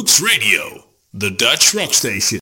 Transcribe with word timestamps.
Hooks 0.00 0.22
Radio, 0.22 0.84
the 1.12 1.30
Dutch 1.30 1.74
rock 1.74 1.92
station. 1.92 2.38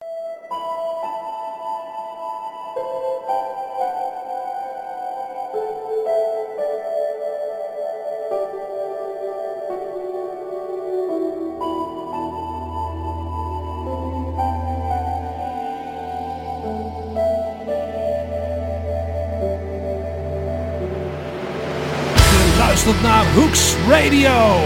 Luistert 22.57 23.01
naar 23.01 23.25
Hooks 23.33 23.75
Radio 23.89 24.59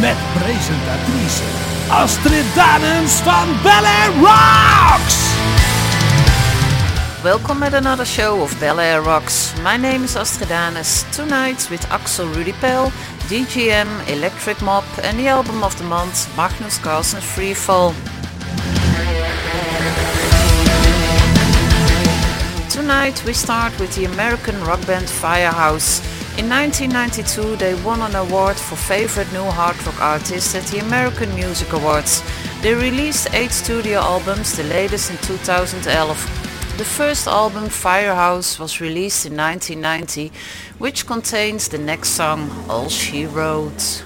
met 0.00 0.16
presentatrice 0.34 1.73
Astrid 1.90 2.46
Danens 2.54 3.20
van 3.20 3.48
Air 3.84 4.10
Rocks. 4.22 5.34
Welcome 7.22 7.62
at 7.62 7.74
another 7.74 8.06
show 8.06 8.42
of 8.42 8.58
Bel 8.58 8.80
Air 8.80 9.02
Rocks. 9.02 9.54
My 9.62 9.76
name 9.76 10.04
is 10.04 10.16
Astrid 10.16 10.48
Danes. 10.48 11.04
Tonight 11.12 11.68
with 11.70 11.84
Axel 11.90 12.26
Rudi 12.28 12.52
Pell, 12.52 12.90
DGM, 13.28 14.08
Electric 14.08 14.62
Mob 14.62 14.84
and 15.02 15.18
the 15.18 15.28
album 15.28 15.62
of 15.62 15.76
the 15.76 15.84
month, 15.84 16.34
Magnus 16.36 16.78
Karlsson's 16.78 17.24
Free 17.24 17.54
Fall. 17.54 17.92
Tonight 22.70 23.22
we 23.26 23.34
start 23.34 23.78
with 23.78 23.94
the 23.94 24.06
American 24.06 24.58
rock 24.64 24.84
band 24.86 25.08
Firehouse. 25.08 26.13
In 26.36 26.48
1992 26.48 27.56
they 27.56 27.74
won 27.84 28.02
an 28.02 28.16
award 28.16 28.56
for 28.56 28.74
favorite 28.74 29.32
new 29.32 29.44
hard 29.44 29.76
rock 29.86 30.00
artist 30.00 30.56
at 30.56 30.64
the 30.64 30.80
American 30.80 31.32
Music 31.36 31.72
Awards. 31.72 32.24
They 32.60 32.74
released 32.74 33.32
8 33.32 33.52
studio 33.52 34.00
albums, 34.00 34.56
the 34.56 34.64
latest 34.64 35.12
in 35.12 35.16
2011. 35.18 36.16
The 36.76 36.84
first 36.84 37.28
album, 37.28 37.68
Firehouse, 37.68 38.58
was 38.58 38.80
released 38.80 39.26
in 39.26 39.36
1990, 39.36 40.32
which 40.78 41.06
contains 41.06 41.68
the 41.68 41.78
next 41.78 42.08
song, 42.08 42.50
All 42.68 42.88
She 42.88 43.26
Wrote. 43.26 44.02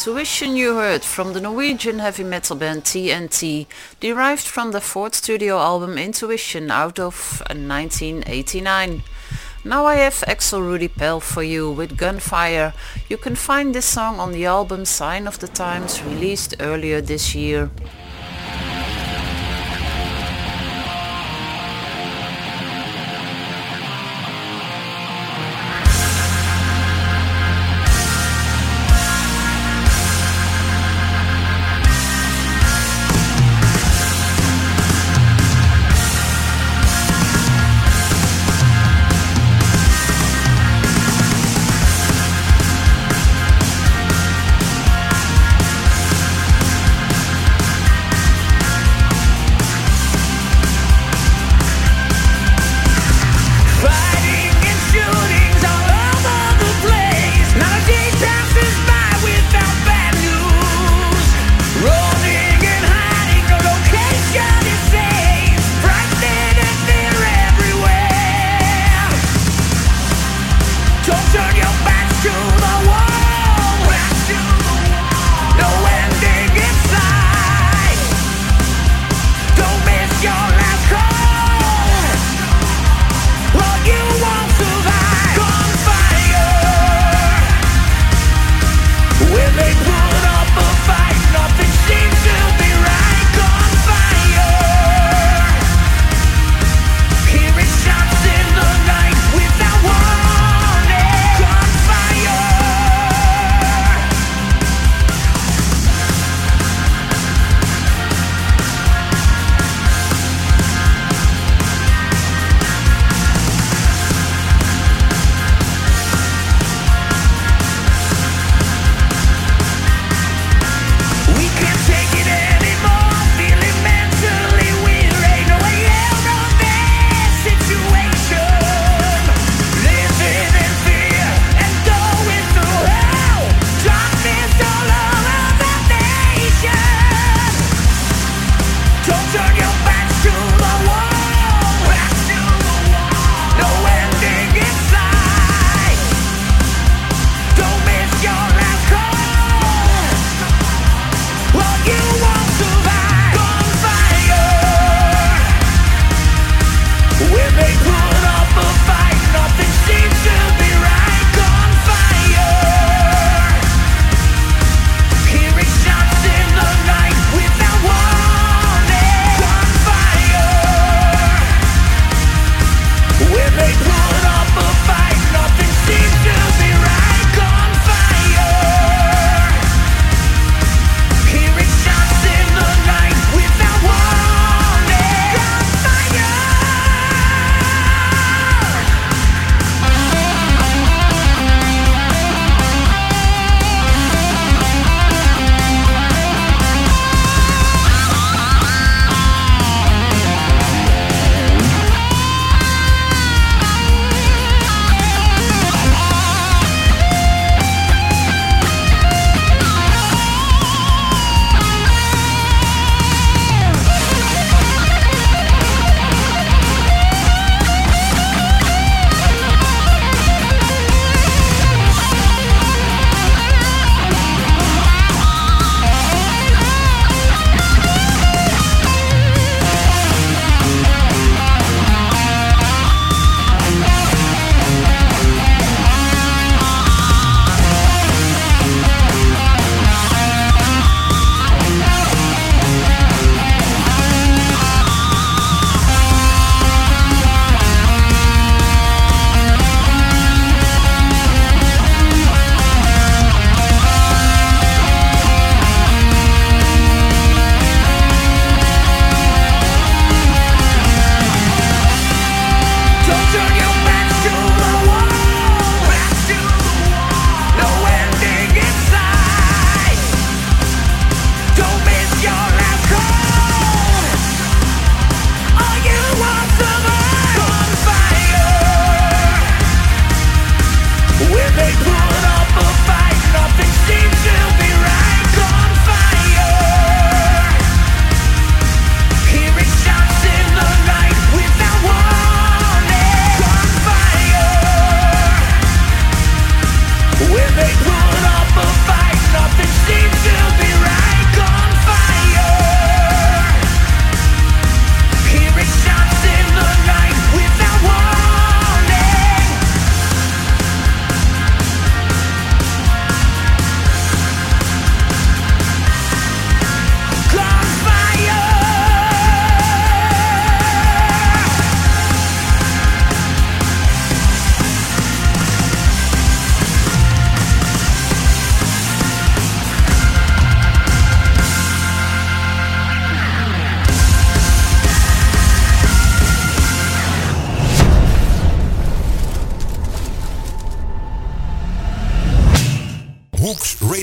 Intuition 0.00 0.56
you 0.56 0.76
heard 0.76 1.04
from 1.04 1.34
the 1.34 1.42
Norwegian 1.42 1.98
heavy 1.98 2.24
metal 2.24 2.56
band 2.56 2.84
TNT, 2.84 3.66
derived 4.00 4.46
from 4.46 4.70
their 4.70 4.80
fourth 4.80 5.14
studio 5.14 5.58
album 5.58 5.98
Intuition 5.98 6.70
out 6.70 6.98
of 6.98 7.42
1989. 7.50 9.02
Now 9.62 9.84
I 9.84 9.96
have 9.96 10.24
Axel 10.26 10.62
Rudi 10.62 10.88
Pell 10.88 11.20
for 11.20 11.42
you 11.42 11.70
with 11.70 11.98
Gunfire. 11.98 12.72
You 13.10 13.18
can 13.18 13.34
find 13.34 13.74
this 13.74 13.84
song 13.84 14.18
on 14.18 14.32
the 14.32 14.46
album 14.46 14.86
Sign 14.86 15.26
of 15.26 15.38
the 15.38 15.48
Times 15.48 16.02
released 16.02 16.54
earlier 16.60 17.02
this 17.02 17.34
year. 17.34 17.70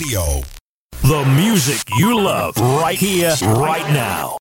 Radio. 0.08 0.42
The 1.02 1.26
music 1.36 1.82
you 1.98 2.18
love 2.18 2.56
right 2.58 2.98
here, 2.98 3.36
right 3.42 3.86
now. 3.92 4.38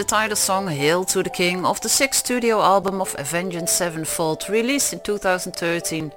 The 0.00 0.04
title 0.04 0.34
song 0.34 0.66
Hail 0.66 1.04
to 1.04 1.22
the 1.22 1.28
King 1.28 1.66
of 1.66 1.78
the 1.82 1.88
sixth 1.90 2.24
studio 2.24 2.62
album 2.62 3.02
of 3.02 3.14
Avenged 3.18 3.68
Sevenfold 3.68 4.48
released 4.48 4.94
in 4.94 5.00
2013. 5.00 6.10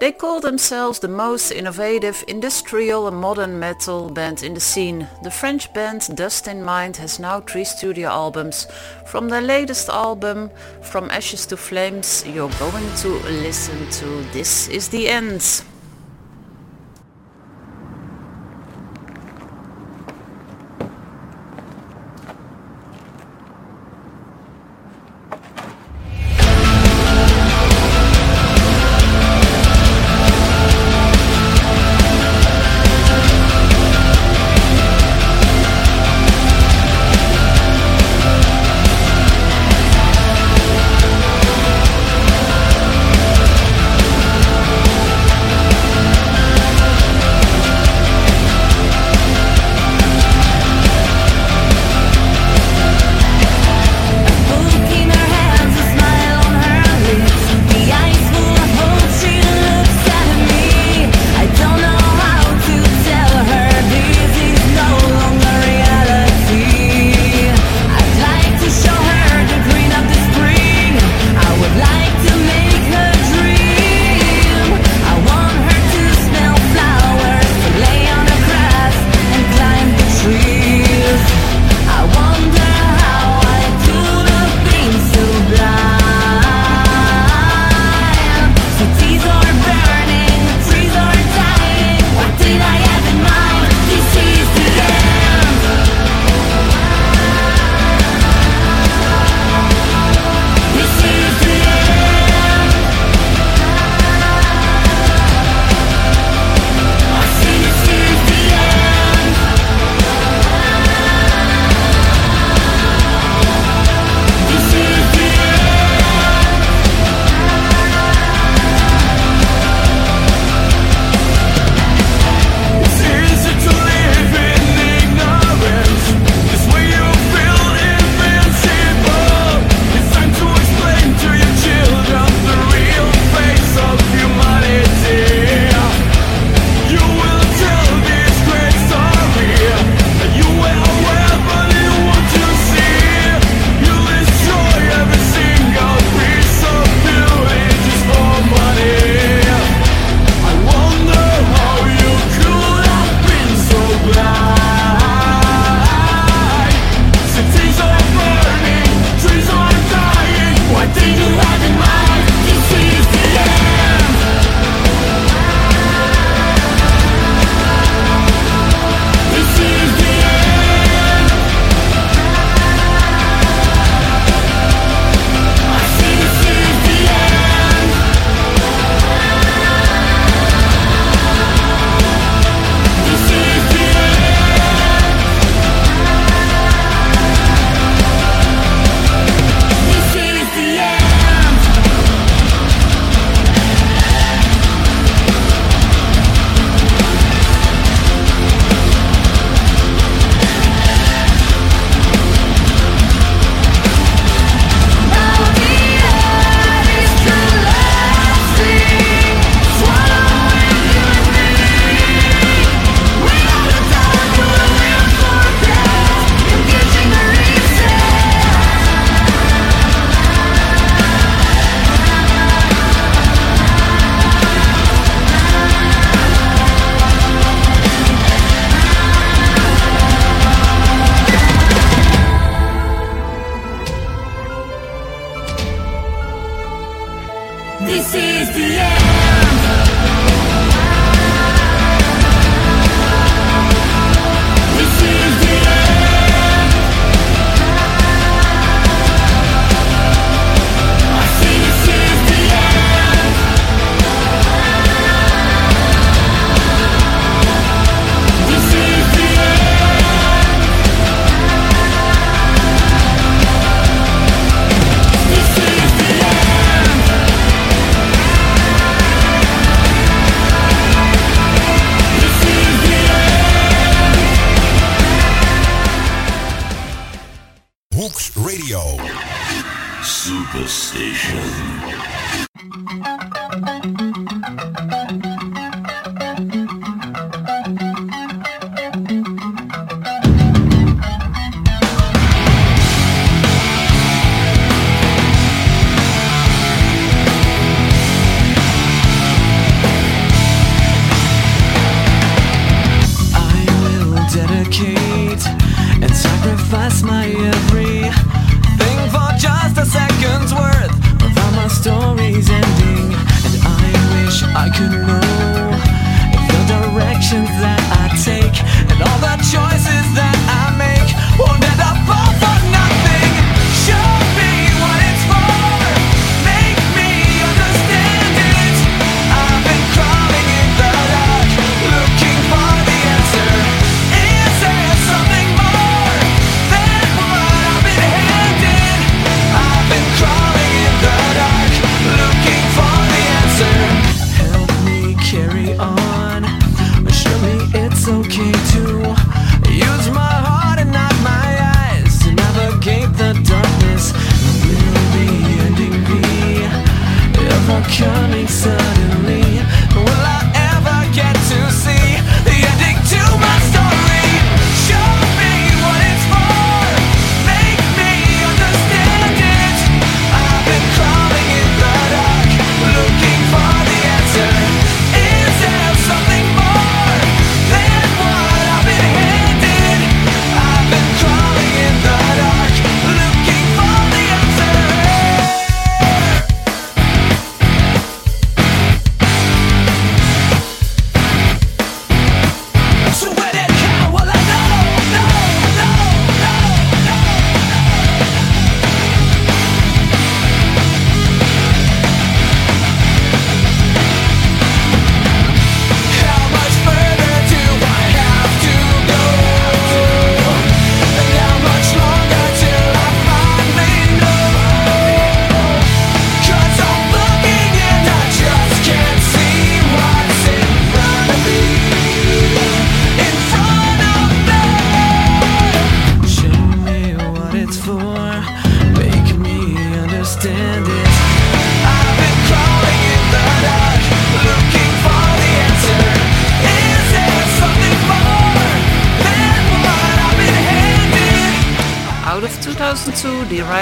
They 0.00 0.12
call 0.12 0.40
themselves 0.40 0.98
the 0.98 1.08
most 1.08 1.50
innovative, 1.50 2.22
industrial 2.28 3.08
and 3.08 3.16
modern 3.16 3.58
metal 3.58 4.10
band 4.10 4.42
in 4.42 4.52
the 4.52 4.60
scene. 4.60 5.08
The 5.22 5.30
French 5.30 5.72
band 5.72 6.14
Dust 6.14 6.46
in 6.46 6.62
Mind 6.62 6.98
has 6.98 7.18
now 7.18 7.40
three 7.40 7.64
studio 7.64 8.10
albums. 8.10 8.66
From 9.06 9.30
their 9.30 9.40
latest 9.40 9.88
album, 9.88 10.50
From 10.82 11.10
Ashes 11.10 11.46
to 11.46 11.56
Flames, 11.56 12.22
you're 12.26 12.52
going 12.58 12.94
to 12.96 13.08
listen 13.30 13.88
to 13.92 14.22
This 14.34 14.68
Is 14.68 14.88
The 14.88 15.08
End. 15.08 15.64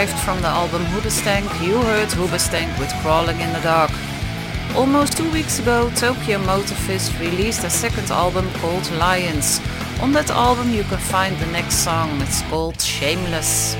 Derived 0.03 0.25
from 0.25 0.41
the 0.41 0.49
album 0.49 0.83
Hoobastank, 0.87 1.65
you 1.65 1.77
heard 1.77 2.09
Hoobastank 2.09 2.77
with 2.81 2.93
Crawling 3.03 3.41
in 3.41 3.53
the 3.53 3.61
Dark. 3.61 3.93
Almost 4.75 5.17
two 5.17 5.31
weeks 5.31 5.61
ago, 5.61 5.91
Tokyo 5.95 6.39
Motor 6.39 6.75
Fist 6.75 7.17
released 7.21 7.63
a 7.63 7.71
second 7.71 8.11
album 8.11 8.51
called 8.55 8.91
Lions. 8.93 9.61
On 10.01 10.13
that 10.13 10.31
album, 10.31 10.71
you 10.71 10.83
can 10.85 10.99
find 10.99 11.37
the 11.37 11.47
next 11.47 11.85
song, 11.85 12.21
it's 12.21 12.43
called 12.43 12.81
Shameless. 12.81 13.77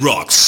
Rocks. 0.00 0.41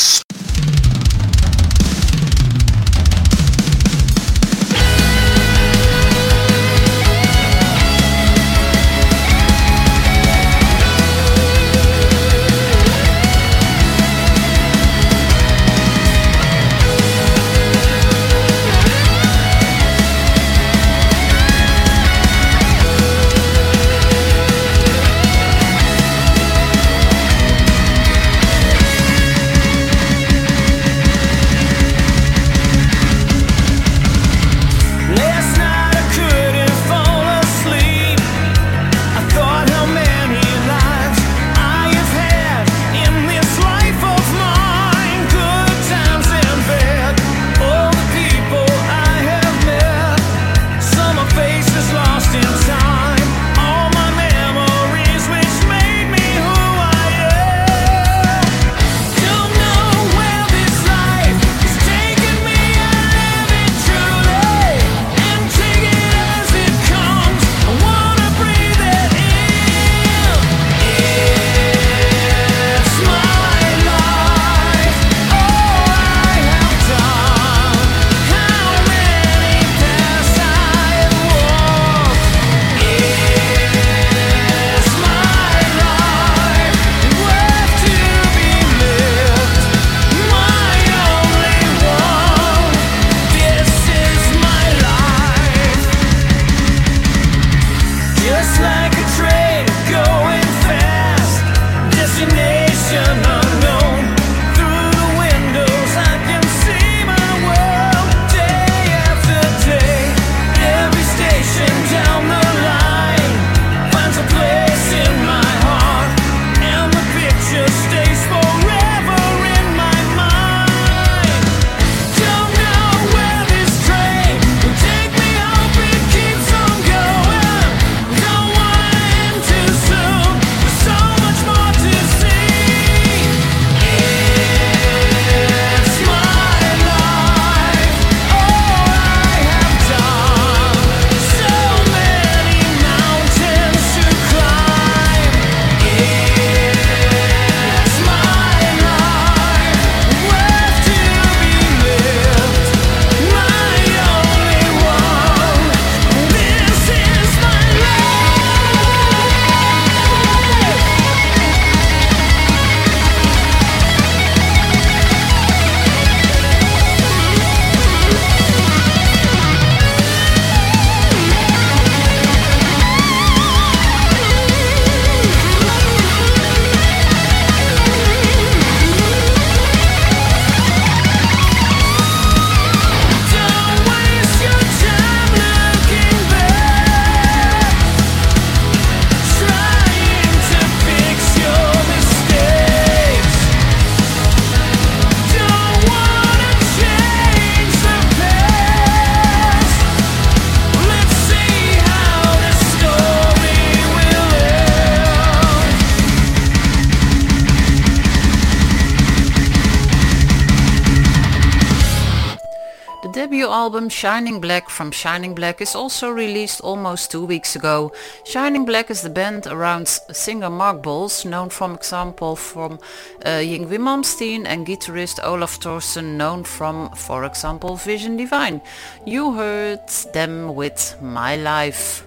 Shining 213.94 214.40
Black 214.40 214.70
from 214.70 214.90
Shining 214.90 215.36
Black 215.36 215.60
is 215.60 215.76
also 215.76 216.10
released 216.10 216.60
almost 216.60 217.12
two 217.12 217.24
weeks 217.24 217.54
ago. 217.54 217.92
Shining 218.24 218.64
Black 218.64 218.90
is 218.90 219.02
the 219.02 219.08
band 219.08 219.46
around 219.46 219.86
singer 219.86 220.50
Mark 220.50 220.82
Boals, 220.82 221.24
known 221.24 221.48
from 221.48 221.74
example 221.74 222.34
from 222.34 222.80
uh, 223.24 223.38
Yngwie 223.38 223.78
Malmsteen 223.78 224.46
and 224.46 224.66
guitarist 224.66 225.20
Olaf 225.22 225.60
Thorsen, 225.60 226.16
known 226.16 226.42
from 226.42 226.90
for 226.96 227.24
example 227.24 227.76
Vision 227.76 228.16
Divine. 228.16 228.60
You 229.06 229.34
heard 229.34 229.88
them 230.12 230.56
with 230.56 230.96
My 231.00 231.36
Life. 231.36 232.04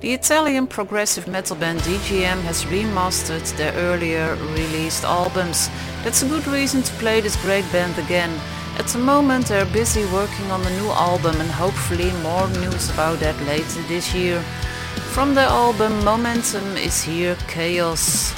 The 0.00 0.14
Italian 0.14 0.68
progressive 0.68 1.26
metal 1.26 1.56
band 1.56 1.80
DGM 1.80 2.42
has 2.42 2.62
remastered 2.66 3.56
their 3.56 3.72
earlier 3.72 4.36
released 4.54 5.02
albums. 5.02 5.68
That's 6.04 6.22
a 6.22 6.28
good 6.28 6.46
reason 6.46 6.82
to 6.84 6.92
play 6.94 7.20
this 7.20 7.34
great 7.42 7.64
band 7.72 7.98
again. 7.98 8.30
At 8.76 8.86
the 8.88 8.98
moment 8.98 9.46
they're 9.46 9.64
busy 9.66 10.04
working 10.06 10.50
on 10.50 10.66
a 10.66 10.70
new 10.80 10.90
album 10.90 11.40
and 11.40 11.50
hopefully 11.50 12.10
more 12.22 12.48
news 12.48 12.90
about 12.90 13.20
that 13.20 13.40
later 13.46 13.82
this 13.88 14.14
year. 14.14 14.40
From 15.14 15.34
the 15.34 15.42
album 15.42 16.04
Momentum 16.04 16.76
is 16.76 17.02
here 17.02 17.36
Chaos. 17.46 18.34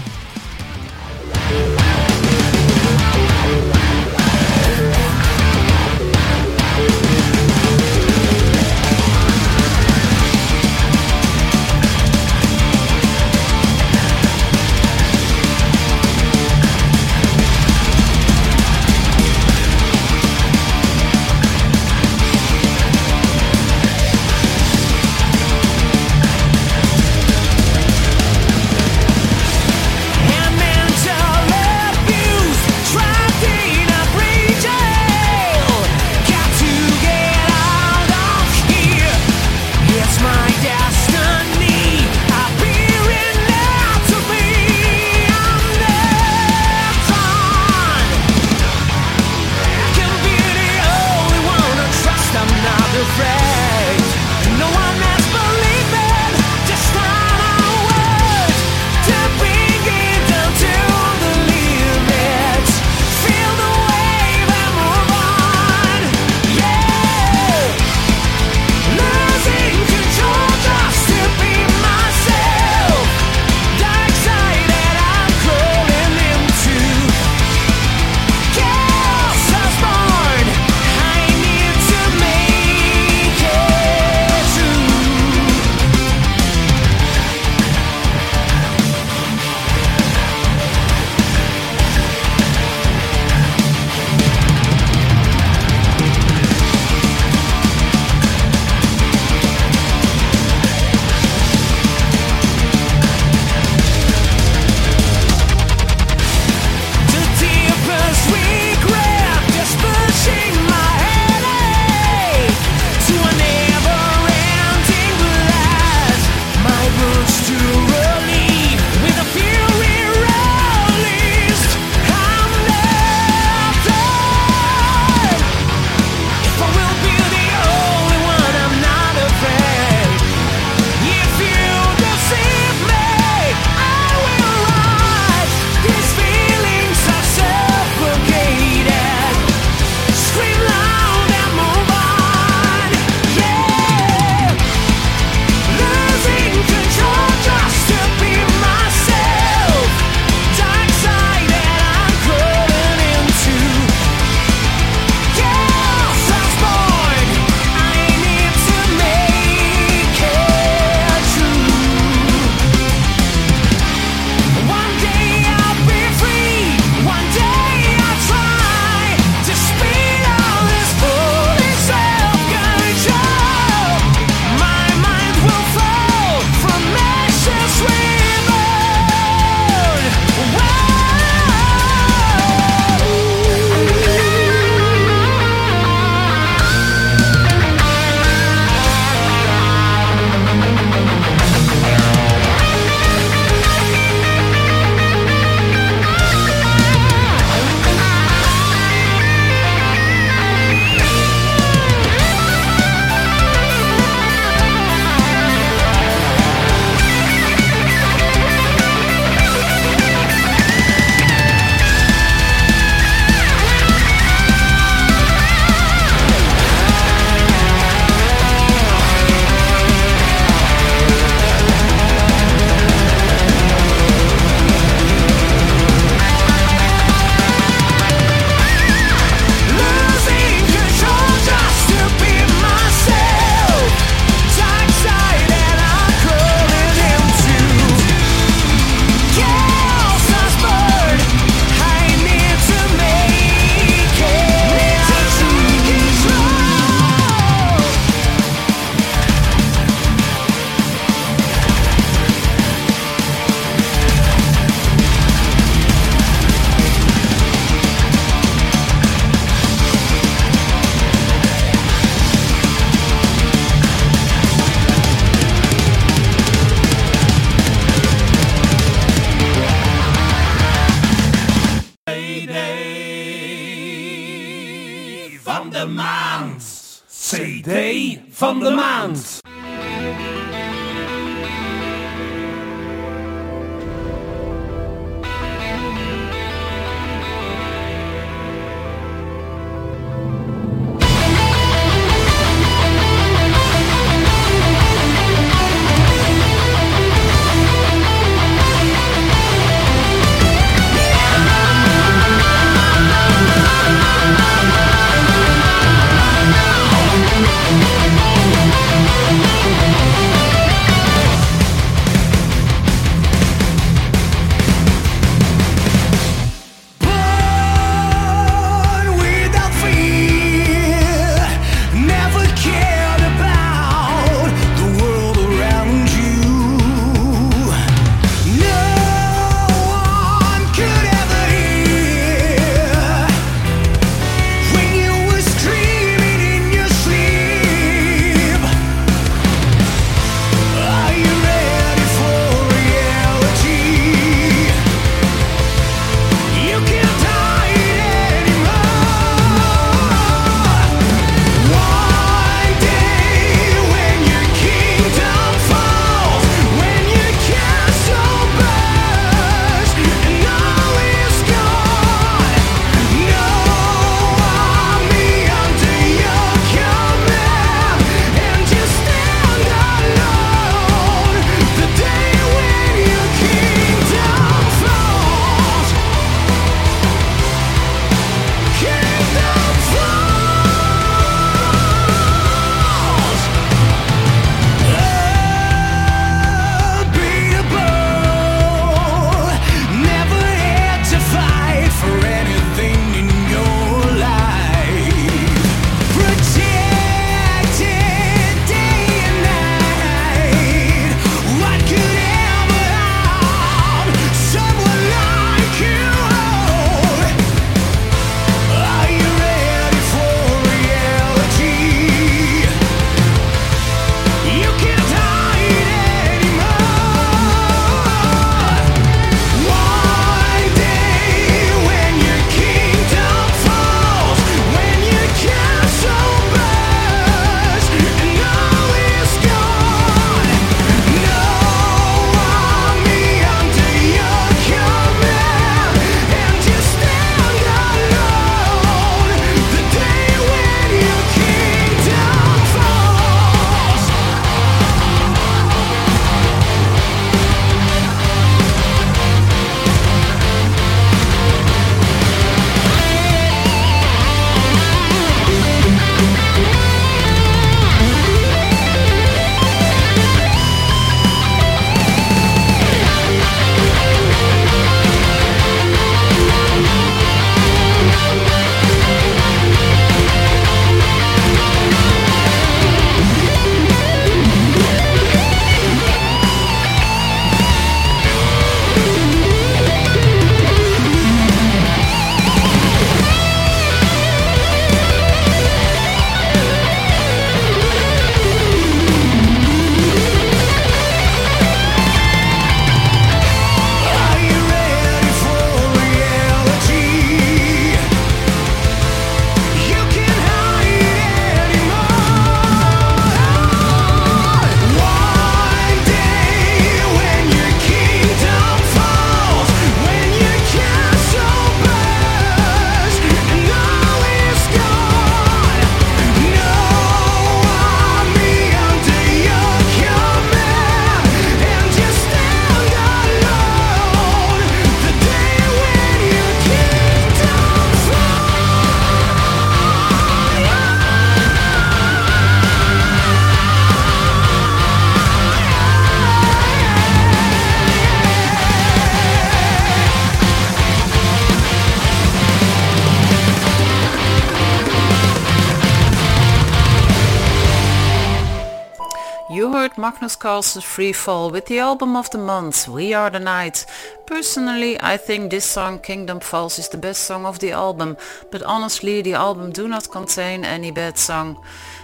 Magnus 550.21 550.37
Karlsson 550.37 550.83
Free 550.83 551.15
Fall 551.15 551.51
with 551.51 551.65
the 551.65 551.79
album 551.79 552.15
of 552.15 552.29
the 552.29 552.37
month, 552.37 552.87
We 552.87 553.15
Are 553.15 553.31
the 553.31 553.41
Night. 553.41 553.87
Personally, 554.27 555.01
I 555.01 555.17
think 555.17 555.51
this 555.51 555.65
song, 555.65 555.99
Kingdom 555.99 556.41
Falls, 556.41 556.79
is 556.79 556.91
the 556.91 556.99
best 556.99 557.23
song 557.23 557.47
of 557.47 557.59
the 557.59 557.73
album, 557.73 558.19
but 558.51 558.63
honestly, 558.65 559.23
the 559.23 559.33
album 559.33 559.73
do 559.73 559.89
not 559.89 560.11
contain 560.11 560.63
any 560.63 560.91
bad 560.91 561.17
song. 561.17 561.57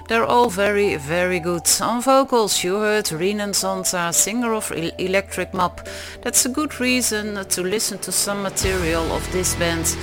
They're 0.09 0.25
all 0.25 0.49
very, 0.49 0.97
very 0.97 1.41
good. 1.41 1.69
On 1.83 2.01
vocals, 2.01 2.65
you 2.65 2.77
heard 2.77 3.13
Renan 3.13 3.51
Zonta, 3.51 4.15
singer 4.15 4.55
of 4.55 4.73
Electric 4.73 5.53
Mob. 5.53 5.87
That's 6.23 6.47
a 6.47 6.55
good 6.55 6.81
reason 6.81 7.45
to 7.45 7.63
listen 7.63 7.99
to 7.99 8.13
some 8.13 8.43
material 8.43 9.13
of 9.13 9.31
this 9.31 9.55
band. 9.57 9.95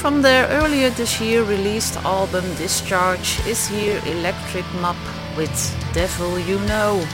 From 0.00 0.22
their 0.22 0.48
earlier 0.48 0.88
this 0.88 1.20
year 1.20 1.42
released 1.44 1.96
album 1.98 2.44
Discharge 2.54 3.40
is 3.46 3.68
here 3.68 4.00
Electric 4.06 4.64
Mob 4.80 4.96
with 5.36 5.52
Devil 5.92 6.38
You 6.38 6.58
Know. 6.60 7.06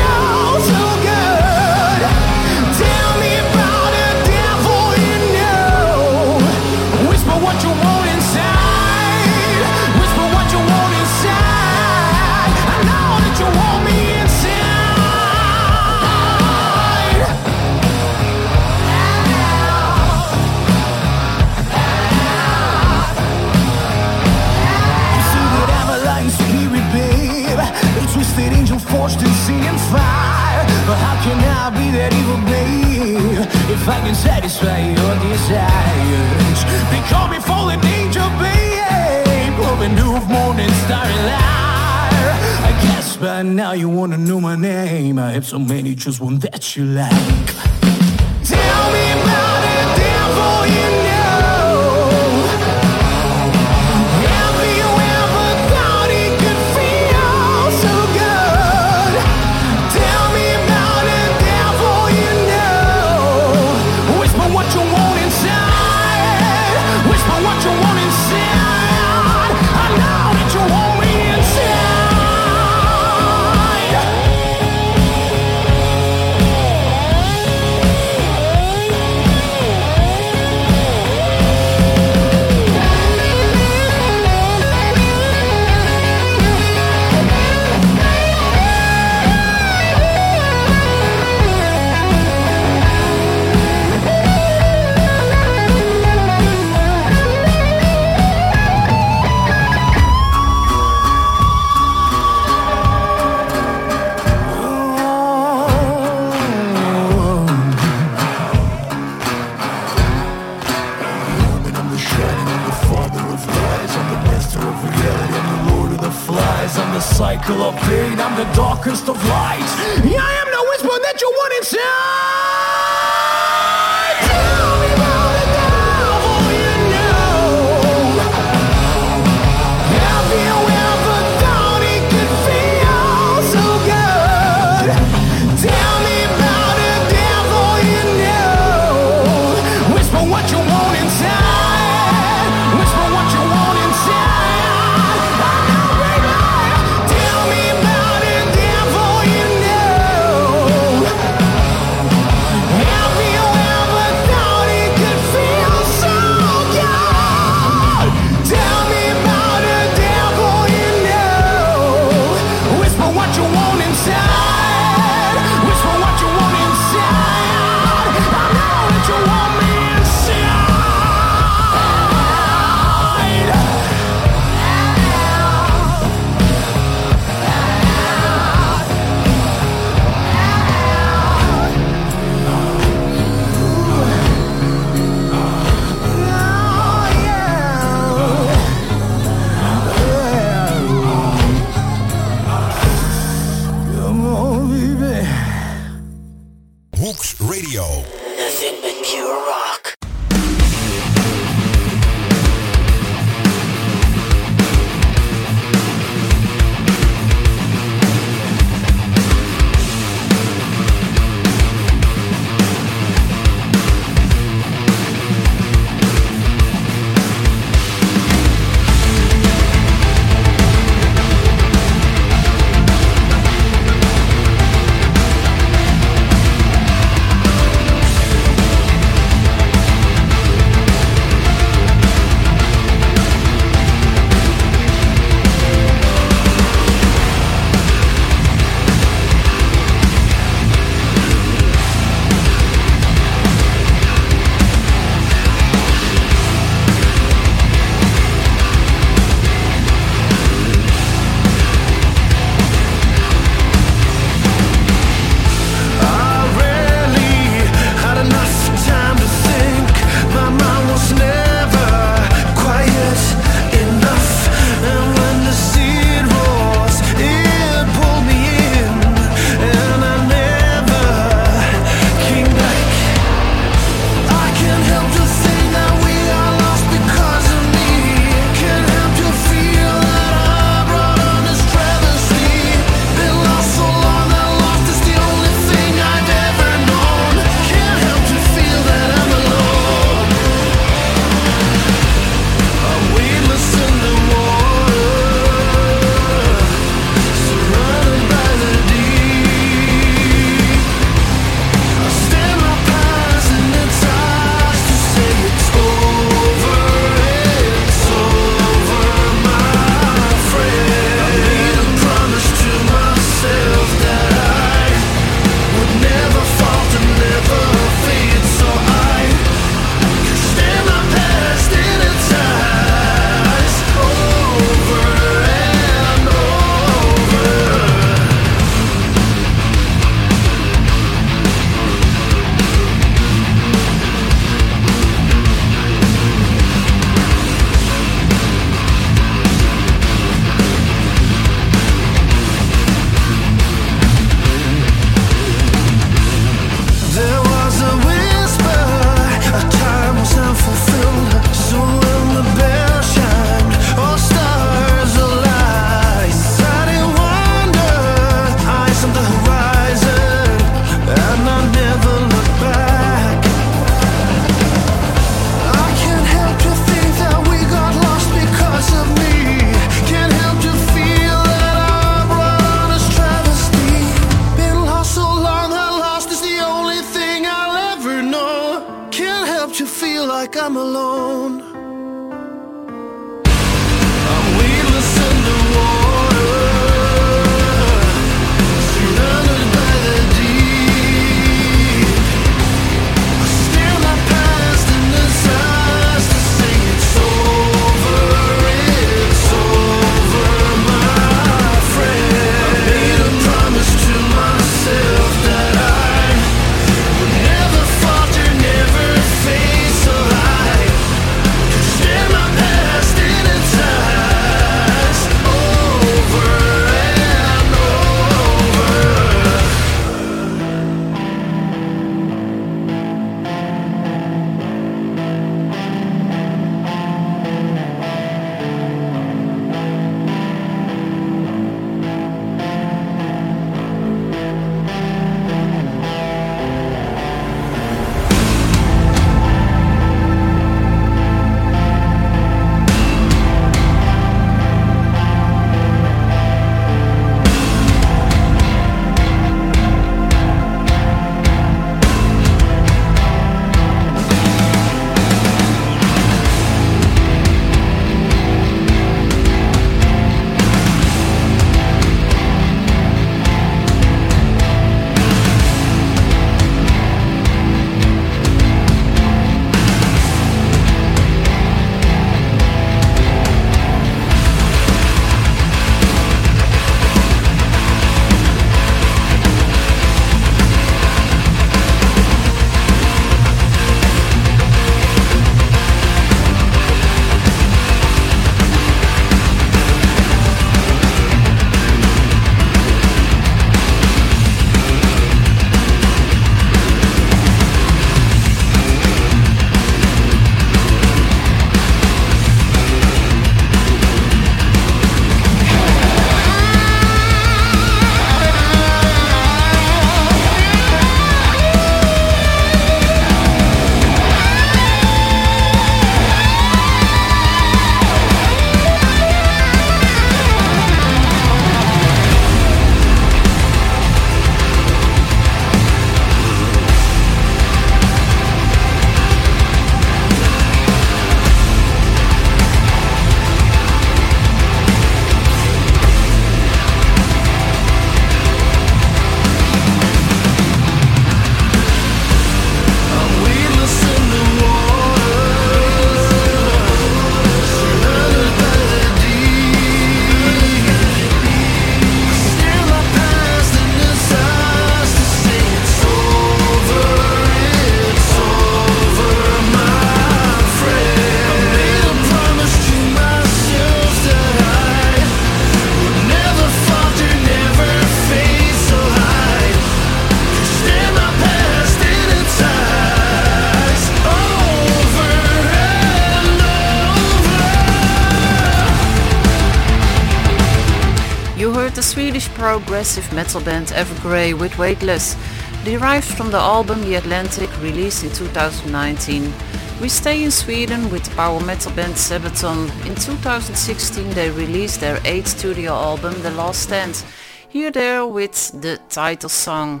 Progressive 582.86 583.32
metal 583.32 583.60
band 583.62 583.88
Evergrey 583.88 584.56
with 584.56 584.78
Weightless, 584.78 585.36
derived 585.84 586.24
from 586.24 586.52
the 586.52 586.58
album 586.58 587.00
The 587.00 587.16
Atlantic 587.16 587.68
released 587.82 588.22
in 588.22 588.30
2019. 588.30 589.52
We 590.00 590.08
stay 590.08 590.44
in 590.44 590.52
Sweden 590.52 591.10
with 591.10 591.34
power 591.34 591.58
metal 591.58 591.90
band 591.92 592.14
Sabaton. 592.14 592.88
In 593.04 593.16
2016 593.16 594.30
they 594.30 594.50
released 594.50 595.00
their 595.00 595.16
8th 595.16 595.48
studio 595.48 595.94
album 595.94 596.40
The 596.42 596.52
Last 596.52 596.84
Stand. 596.84 597.24
Here 597.68 597.90
they 597.90 598.10
are 598.10 598.26
with 598.26 598.80
the 598.80 599.00
title 599.08 599.48
song. 599.48 600.00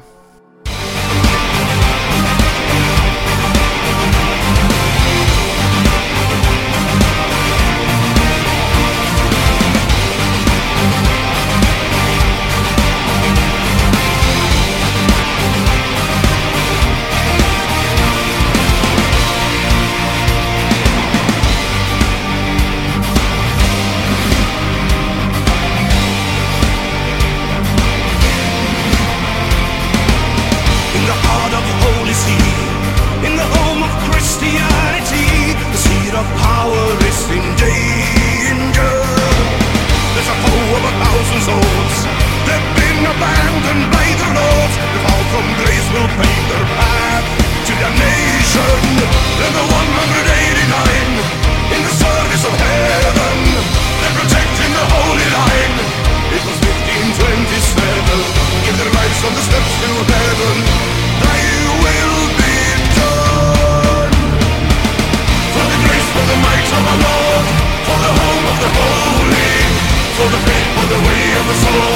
for 70.16 70.28
the 70.32 70.40
faith, 70.48 70.68
for 70.80 70.86
the 70.88 71.00
way 71.04 71.24
of 71.36 71.44
the 71.44 71.56
soul. 71.60 71.92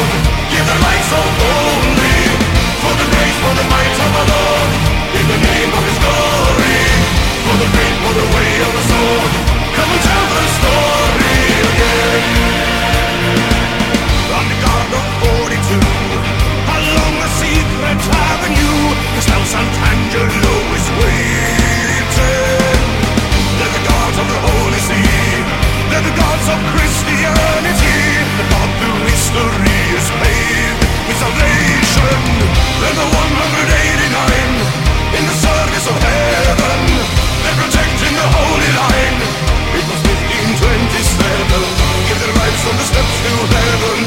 Give 0.52 0.66
the 0.68 0.78
light 0.84 1.04
so 1.08 1.20
boldly, 1.40 2.20
for 2.84 2.92
the 3.00 3.08
grace, 3.16 3.38
for 3.40 3.54
the 3.56 3.66
might 3.72 3.94
of 3.96 4.10
our 4.20 4.28
Lord, 4.28 4.70
in 5.16 5.24
the 5.24 5.40
name 5.40 5.70
of 5.72 5.82
His 5.88 5.98
glory. 6.04 6.80
For 7.48 7.56
the 7.56 7.68
faith, 7.72 7.96
for 8.04 8.14
the 8.20 8.28
way 8.36 8.50
of 8.60 8.72
the 8.76 8.84
soul. 8.92 9.20
Come 9.72 9.88
and 9.88 10.02
tell 10.04 10.26
the 10.36 10.59
the 32.96 33.08
189 33.12 34.08
in 35.12 35.22
the 35.28 35.36
service 35.36 35.84
of 35.84 35.96
heaven. 36.00 36.80
They're 37.44 37.60
the 38.16 38.28
holy 38.32 38.72
line. 38.72 39.20
It 39.76 39.84
was 39.84 40.00
Give 42.08 42.16
their 42.24 42.32
on 42.64 42.80
the 42.80 42.86
steps 42.88 43.16
to 43.20 43.32
heaven. 43.52 43.98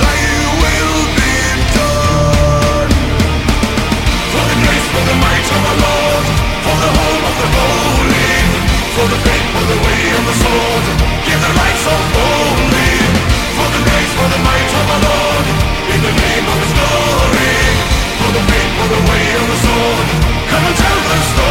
Thy 0.00 0.16
will 0.64 0.96
be 1.12 1.36
done. 1.76 2.88
For 4.32 4.44
the 4.48 4.58
grace, 4.64 4.86
for 4.96 5.04
the 5.04 5.16
might 5.20 5.48
of 5.52 5.60
our 5.60 5.78
Lord, 5.84 6.26
for 6.64 6.76
the 6.80 6.92
home 6.96 7.20
of 7.20 7.36
the 7.36 7.48
holy, 7.52 8.32
for 8.96 9.06
the 9.12 9.20
faith, 9.28 9.46
for 9.52 9.64
the 9.68 9.78
way 9.84 10.00
the 10.24 10.36
sword. 10.40 10.84
Give 11.28 11.40
their. 12.64 13.12
For 13.60 13.68
the 13.76 13.82
grace, 13.88 14.12
for 14.16 14.28
the 14.32 14.40
might 14.40 14.70
of 14.72 14.86
our 14.88 15.02
Lord, 15.04 15.46
in 15.92 16.00
the 16.00 16.14
name 16.16 16.46
of 16.48 16.56
His 16.64 16.72
Lord. 16.80 17.15
the 21.08 21.20
storm. 21.20 21.45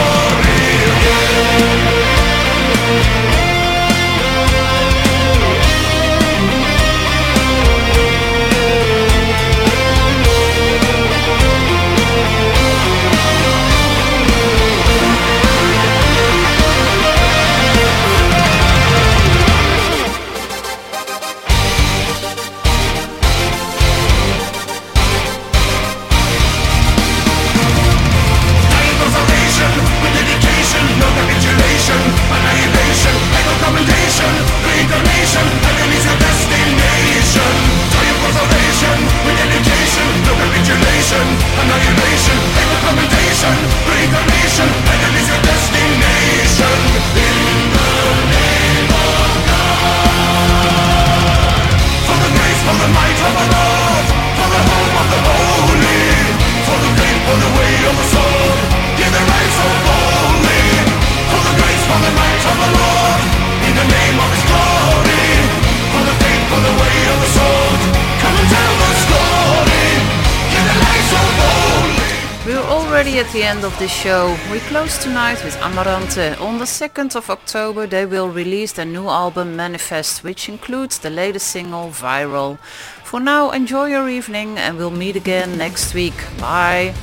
At 73.26 73.34
the 73.34 73.42
end 73.42 73.64
of 73.64 73.78
the 73.80 73.88
show. 73.88 74.38
We 74.52 74.60
close 74.60 75.00
tonight 75.00 75.44
with 75.44 75.56
Amaranthe. 75.58 76.40
On 76.40 76.60
the 76.60 76.66
2nd 76.66 77.16
of 77.16 77.32
October 77.32 77.88
they 77.88 78.06
will 78.06 78.30
release 78.30 78.74
their 78.74 78.86
new 78.86 79.10
album 79.10 79.56
Manifest, 79.56 80.24
which 80.24 80.48
includes 80.48 81.00
the 81.00 81.10
latest 81.10 81.48
single 81.48 81.90
Viral. 81.90 82.60
For 83.04 83.20
now, 83.20 83.50
enjoy 83.50 83.88
your 83.88 84.08
evening 84.08 84.60
and 84.60 84.78
we'll 84.78 84.92
meet 84.92 85.16
again 85.16 85.58
next 85.58 85.96
week. 85.96 86.14
Bye. 86.40 86.94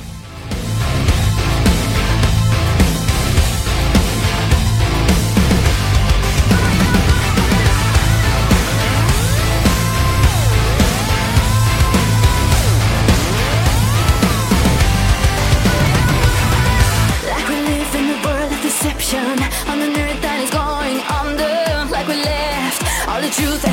truth 23.43 23.72